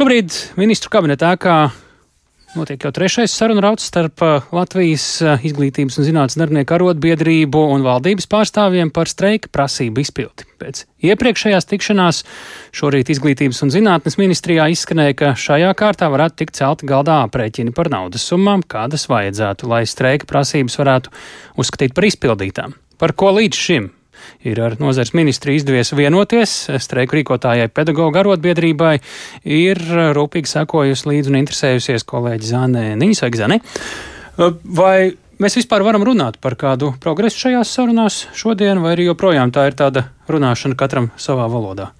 [0.00, 1.54] Šobrīd ministru kabinetā kā
[2.54, 7.84] Notiek jau trešais sarunu rauds starp uh, Latvijas uh, izglītības un zinātnes darbinieku arotbiedrību un
[7.84, 10.48] valdības pārstāvjiem par streika prasību izpildi.
[10.56, 12.22] Pēc iepriekšējās tikšanās
[12.80, 17.92] šorīt izglītības un zinātnes ministrijā izskanēja, ka šajā kārtā varētu tikt celti galdā aprēķini par
[17.92, 21.12] naudas summām, kādas vajadzētu, lai streika prasības varētu
[21.60, 22.78] uzskatīt par izpildītām.
[22.96, 23.92] Par ko līdz šim
[24.46, 26.54] ir ar nozars ministru izdevies vienoties.
[26.82, 28.94] Streiku rīkotājai pedagoģa arotbiedrībai
[29.44, 29.80] ir
[30.16, 33.60] rūpīgi sekojusi līdzi un interesējusies kolēģi Zane Niņas vai Zane.
[34.80, 34.96] Vai
[35.40, 39.78] mēs vispār varam runāt par kādu progresu šajās sarunās šodien, vai arī joprojām tā ir
[39.78, 41.90] tāda runāšana katram savā valodā?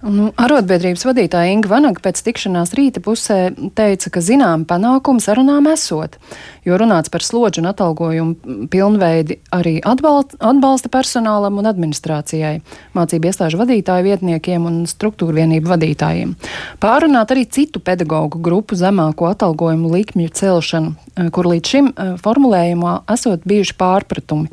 [0.00, 6.14] Nu, arotbiedrības vadītāja Inga Vanaga pēc tikšanās rīta pusē teica, ka zinām panākums sarunām esot,
[6.64, 12.62] jo runāts par slodžu un atalgojumu pilnveidi arī atbalsta, personālam un administrācijai,
[12.96, 16.32] mācību iestāžu vadītāju vietniekiem un struktūru vienību vadītājiem.
[16.80, 20.96] Pārunāt arī citu pedagoģu grupu zemāko atalgojumu likmju celšanu,
[21.28, 24.48] kur līdz šim eh, formulējumā esot bijuši pārpratumi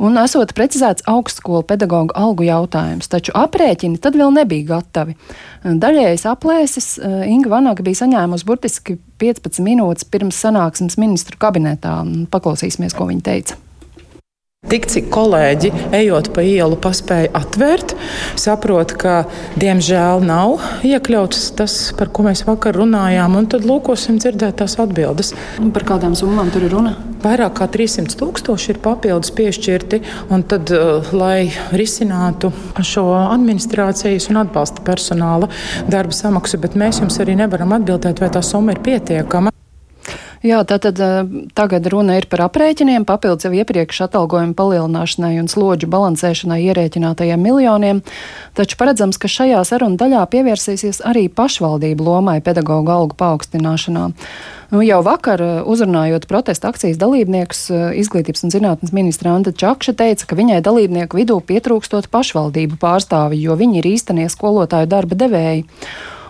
[0.00, 5.16] un esot precizēts augstskolu pedagoģu algu jautājums, taču aprēķini tad vēl nebija gatavi.
[5.64, 12.00] Daļējas aplēses eh, Inga Vanaga bija saņēmusi burtiski 15 minūtes pirms sanāksmes ministru kabinetā.
[12.32, 13.60] Paklausīsimies, ko viņa teica.
[14.70, 17.96] Tik cik kolēģi, ejot pa ielu, paspēja atvērt,
[18.38, 19.24] saprot, ka
[19.58, 25.32] diemžēl nav iekļauts tas, par ko mēs vakar runājām, un tad lūkosim dzirdēt tās atbildes.
[25.74, 26.92] Par kādām summām tur ir runa?
[27.24, 32.52] Vairāk kā 300 tūkstoši ir papildus piešķirti, un tad, uh, lai risinātu
[32.86, 35.50] šo administrācijas un atbalsta personāla
[35.90, 39.49] darba samaksu, bet mēs jums arī nevaram atbildēt, vai tā summa ir pietiekama.
[40.40, 40.96] Jā, tātad
[41.52, 47.98] tagad runa ir par aprēķiniem, papildus jau iepriekš atalgojuma palielināšanai un slodžu balansēšanai ierēķinātajiem miljoniem,
[48.56, 54.06] taču paredzams, ka šajā sarunu daļā pievērsīsies arī pašvaldību lomai pedagoģu algu paaugstināšanā.
[54.70, 57.66] Nu, jau vakar, uzrunājot protesta akcijas dalībniekus,
[58.00, 63.58] izglītības un zinātnes ministra Anta Čakša teica, ka viņai dalībnieku vidū pietrūkstot pašvaldību pārstāvi, jo
[63.60, 65.66] viņi ir īstenie skolotāju darba devēji.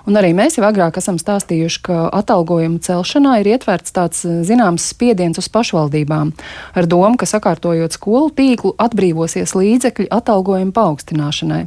[0.09, 4.89] Un arī mēs jau agrāk esam stāstījuši, ka atalgojuma celšanā ir ietverts tāds eh, zināms
[4.95, 6.33] spiediens uz pašvaldībām,
[6.77, 11.61] ar domu, ka sakārtojot skolu tīklu atbrīvosies līdzekļi atalgojuma paaugstināšanai.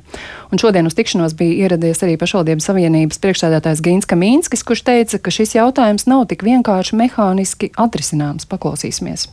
[0.54, 5.34] Un šodien uz tikšanos bija ieradies arī pašvaldības savienības priekšsēdētājs Gīns Kamīnskis, kurš teica, ka
[5.34, 8.50] šis jautājums nav tik vienkārši mehāniski atrisināms.
[8.50, 9.30] Paklausīsimies!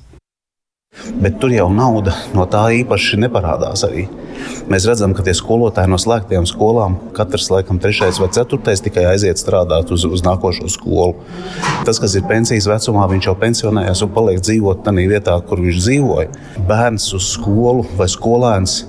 [1.23, 4.09] Bet tur jau nauda no tā īpaši neparādās arī.
[4.73, 9.39] Mēs redzam, ka tie skolotāji no slēgtiem skolām, katrs laikam trešais vai ceturtais tikai aiziet
[9.39, 11.15] strādāt uz, uz nākošo skolu.
[11.87, 15.79] Tas, kas ir pensijas vecumā, viņš jau pensionējas un paliek dzīvot tajā vietā, kur viņš
[15.85, 16.33] dzīvoja.
[16.67, 18.81] Bērns uz skolu vai skolēns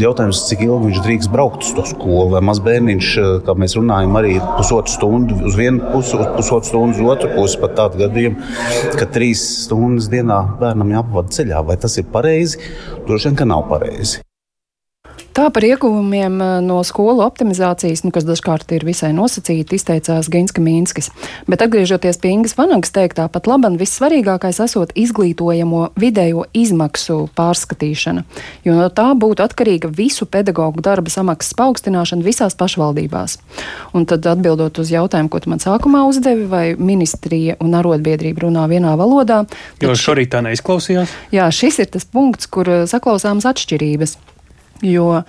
[0.00, 4.18] Jautājums, cik ilgi viņš drīkst braukt uz to skolu, vai mazbērniņš, eh, kā mēs runājam,
[4.20, 7.60] arī pusotru stundu uz vienu pusi, pusotru stundu uz otru pusi.
[7.60, 8.36] Pat tādu gadījumu,
[8.98, 11.64] ka trīs stundas dienā bērnam jāpavada ceļā.
[11.66, 12.60] Vai tas ir pareizi?
[13.06, 14.25] Droši vien, ka nav pareizi.
[15.36, 20.62] Tā par ieguvumiem eh, no skolu optimizācijas, nu, kas dažkārt ir visai nosacīti, izteicās Ginska
[20.64, 21.10] Mīnskis.
[21.44, 28.22] Bet atgriežoties pie Ingas Vanagas teiktā, pat laban vissvarīgākais esot izglītojamo vidējo izmaksu pārskatīšana,
[28.64, 33.36] jo no tā būtu atkarīga visu pedagoģu darba samaksas paaugstināšana visās pašvaldībās.
[33.92, 38.64] Un tad atbildot uz jautājumu, ko tu man sākumā uzdevi, vai ministrija un arotbiedrība runā
[38.72, 39.42] vienā valodā.
[39.84, 41.12] Jo šorīt tā neizklausījās?
[41.36, 44.16] Jā, šis ir tas punkts, kur eh, saklausāmas atšķirības.
[44.84, 45.22] Jo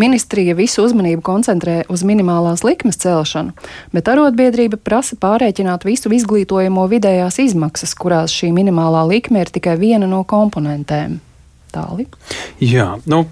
[0.00, 3.52] ministrija visu uzmanību koncentrē uz minimālās likmes celšanu,
[3.92, 10.08] bet arotbiedrība prasa pārreikināt visu izglītojamo vidējās izmaksas, kurās šī minimālā likme ir tikai viena
[10.10, 11.20] no komponentēm.
[11.74, 12.04] Tāli.
[12.62, 13.24] Jā, nu,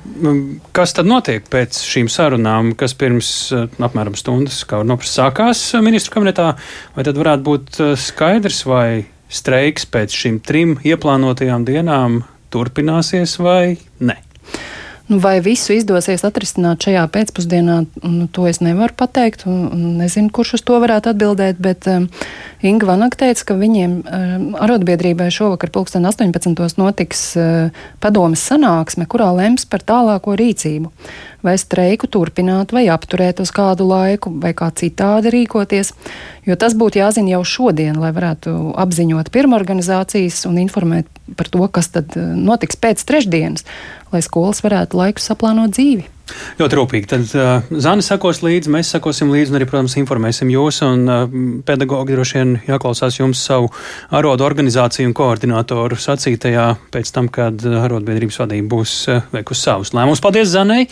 [0.74, 6.48] kas tad notiek pēc šīm sarunām, kas pirms eh, apmēram stundas noprast sākās ministru kabinetā?
[6.96, 12.18] Vai tad varētu būt eh, skaidrs, vai streiks pēc šīm trim ieplānotajām dienām
[12.52, 14.18] turpināsies vai ne?
[15.10, 19.44] Nu, vai visu izdosies atrisināt šajā pēcpusdienā, nu, to es nevaru pateikt.
[19.50, 21.58] Un, un nezinu, kurš uz to varētu atbildēt.
[21.62, 22.06] Bet um,
[22.62, 26.78] Inga Vanaka teica, ka viņiem um, arotbiedrībai šovakar, 2018.
[26.78, 30.92] notiks uh, padomas sanāksme, kurā lems par tālāko rīcību.
[31.42, 35.90] Vai streiku turpināt, vai apturēt uz kādu laiku, vai kā citādi rīkoties.
[36.46, 41.90] Jo tas būtu jāzina jau šodien, lai varētu apziņot pirmorganizācijas un informēt par to, kas
[41.94, 43.66] tad uh, notiks pēc trešdienas
[44.12, 46.04] lai skolas varētu laiku saplānot dzīvi.
[46.56, 47.08] Ļoti rūpīgi.
[47.10, 50.78] Tad uh, Zana sekos līdzi, mēs sekosim līdzi un arī, protams, informēsim jūs.
[50.86, 51.34] Un uh,
[51.66, 53.68] pedagogi droši vien jāklausās jums savu
[54.14, 60.22] arodu organizāciju un koordinātoru sacītajā pēc tam, kad arotbiedrības vadība būs uh, veikusi savus lēmumus.
[60.24, 60.86] Paldies, Zanai!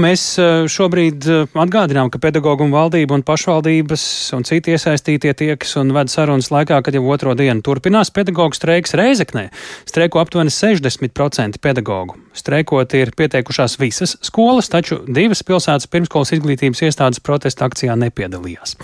[0.00, 4.04] Mēs eh, šobrīd eh, atgādinām, ka pedagoģu un valdība un pašvaldības
[4.36, 8.96] un citi iesaistītie tiekas un ved sarunas laikā, kad jau otro dienu turpinās pedagoģu streiks
[8.98, 9.46] Reizeknē.
[9.88, 12.18] Streiko aptuveni 60% pedagoģu.
[12.34, 18.74] Streikot ir pieteikušās visas skolas, taču divas pilsētas pirmskolas izglītības iestādes protesta akcijā nepiedalījās.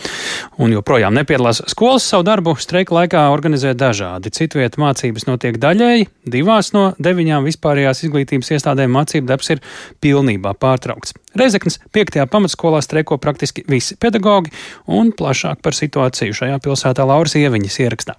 [0.62, 4.30] Un joprojām nepiedalās skolas savu darbu streika laikā organizē dažādi.
[4.34, 9.64] Citviet mācības notiek daļēji, divās no deviņām vispārējās izglītības iestādēm mācību darbs ir
[10.04, 11.14] pilnībā pārtraukts pārtraukts.
[11.36, 12.26] Reizeknas 5.
[12.30, 14.50] pamatskolā streiko praktiski visi pedagoģi,
[14.88, 18.16] un plašāk par situāciju šajā pilsētā Lauras Ieviņas ierakstā.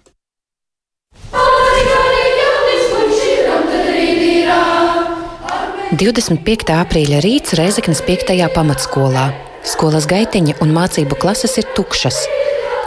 [5.91, 6.71] 25.
[6.71, 8.31] aprīļa rīts Reizeknas 5.
[8.55, 9.27] pamatskolā.
[9.67, 12.23] Skolas gaitiņa un mācību klases ir tukšas.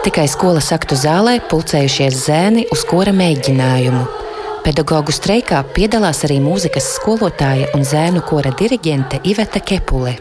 [0.04, 4.23] Tikai skolas aktu zālē pulcējušies zēni uz kora mēģinājumu.
[4.64, 10.14] Pedagoģu streikā piedalās arī mūzikas skolotāja un zēnu kora diriģente Iveta Kepule.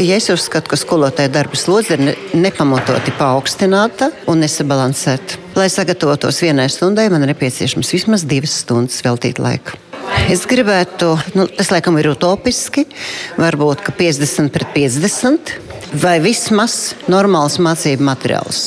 [0.00, 5.36] Ja es uzskatu, ka skolotāja darba slodze ir nepamatoti paaugstināta un nesabalansēta.
[5.60, 9.76] Lai sagatavotos vienai stundai, man ir nepieciešams vismaz divas stundas veltīt laiku.
[10.32, 12.86] Es gribētu, nu, tas laikam ir utopiski,
[13.36, 15.58] varbūt 50 pret 50
[15.92, 18.60] vai vismaz normāls mācību materiāls.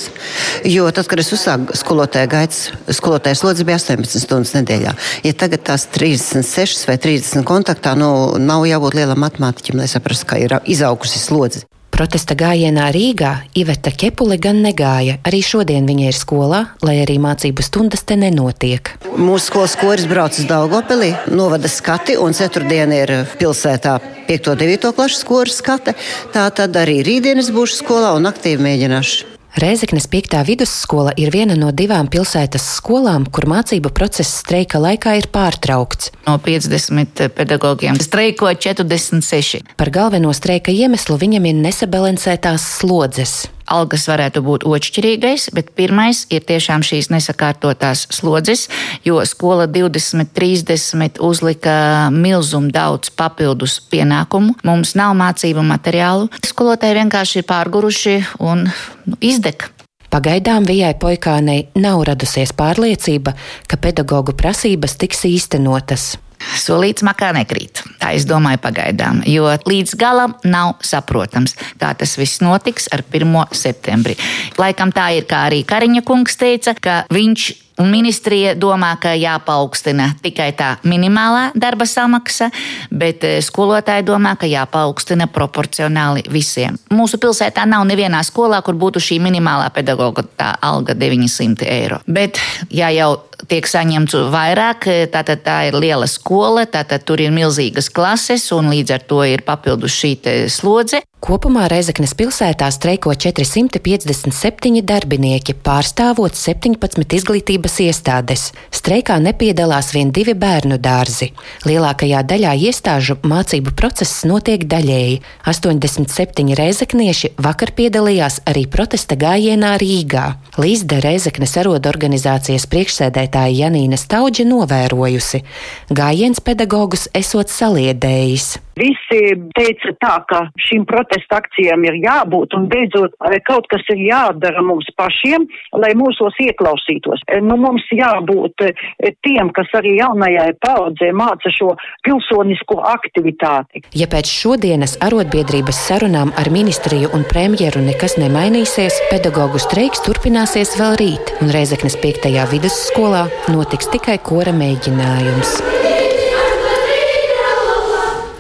[0.68, 2.64] Jo tad, kad es uzsāku skolotāju gaitas,
[2.98, 4.96] skolotājas slodzi bija 18 stundas nedēļā.
[5.28, 8.10] Ja tagad tās 36 vai 30 kontaktā, nu,
[8.40, 11.66] nav jābūt lielam matemātiķim, lai saprastu, ka ir izaugusi slodze.
[11.94, 15.19] Protesta gājienā Rīgā Iveta Kepule gan negāja.
[15.30, 18.90] Arī šodien viņa ir skolā, lai arī mācību stundas te nenotiek.
[19.13, 24.50] Mūsu skolas koris brauc uz Daugopilī, novada skati, un ceturtdien ir pilsētā 5.
[24.56, 24.90] un 9.
[24.98, 25.94] klases koris skate.
[26.34, 29.32] Tā tad arī rītdien es būšu skolā un aktīvi mēģināšu.
[29.53, 30.39] Reizeknas 5.
[30.47, 36.09] vidusskola ir viena no divām pilsētas skolām, kur mācību process streika laikā ir pārtraukts.
[36.25, 39.61] No 50 pedagogiem streiko 46.
[39.77, 43.44] Par galveno streika iemeslu viņam ir nesabalansētās slodzes
[43.74, 48.68] algas varētu būt otršķirīgais, bet pirmais ir tiešām šīs nesakārtotās slodzes,
[49.06, 51.75] jo skola 2030 uzlika
[52.14, 54.58] milzumu daudz papildus pienākumu.
[54.64, 56.30] Mums nav mācību materiālu.
[56.46, 59.70] Skolotāji vienkārši ir pārguruši un nu, izdeg.
[60.14, 63.34] Pagaidām Vijai Poikānei nav radusies pārliecība,
[63.66, 66.12] ka pedagoģu prasības tiks īstenotas.
[66.60, 67.84] Solīts makā nekrīt.
[68.01, 73.34] Tā es domāju pagaidām, jo līdz galam nav saprotams, kā tas viss notiks ar 1.
[73.57, 74.18] septembri.
[74.60, 77.51] Laikam tā ir, kā arī Kariņa kungs teica, ka viņš
[77.81, 82.50] Un ministrija domā, ka jāpaukstina tikai tā minimālā darba samaksa,
[82.94, 86.78] bet eh, skolotāji domā, ka jāpaukstina proporcionāli visiem.
[86.94, 90.25] Mūsu pilsētā nav nevienā skolā, kur būtu šī minimālā pedagoga
[90.62, 92.02] alga 900 eiro.
[92.06, 92.38] Bet,
[92.70, 93.16] ja jau
[93.50, 98.98] tiek saņemts vairāk, tātad tā ir liela skola, tātad tur ir milzīgas klases un līdz
[98.98, 100.14] ar to ir papildus šī
[100.52, 101.02] slodze.
[101.24, 108.50] Kopumā Reizeknas pilsētā streiko 457 darbinieki, pārstāvot 17 izglītības iestādes.
[108.75, 111.30] Streikā nepiedalās vien divi bērnu dārzi.
[111.64, 115.22] Lielākajā daļā iestāžu mācību process notiek daļēji.
[115.48, 120.25] 87 reizeknieši vakar piedalījās arī protesta gājienā Rīgā.
[120.60, 125.46] Līdz Reizeknas arodu organizācijas priekšsēdētāja Janīna Staudža novērojusi,
[125.88, 128.58] gājiens pedagogus esot saliedējis.
[128.74, 129.20] Visi
[129.54, 134.62] teica tā, ka šīm protesta akcijām ir jābūt un beidzot eh, kaut kas ir jādara
[134.62, 135.45] mums pašiem,
[135.77, 137.21] lai mūsos ieklausītos.
[137.27, 143.84] Eh, nu, mums jābūt eh, tiem, kas arī jaunajai paudzē māca šo pilsonisko aktivitāti.
[143.93, 150.98] Ja pēc šodienas arotbiedrības sarunām ar ministriju un premjeru nekas nemainīsies, pedagoģu streiks turpināsies vēl
[151.01, 152.29] rīt, un Reizeknas 5.
[152.53, 155.92] vidusskolā notiks tikai kora mēģinājums.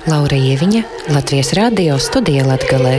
[0.03, 0.81] Laura Ieviņa,
[1.15, 2.97] Latvijas Rādio studija Latgalē.